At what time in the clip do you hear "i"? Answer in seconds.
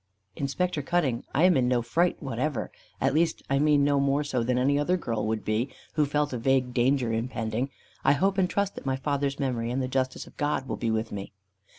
1.31-1.43, 3.51-3.59, 8.03-8.13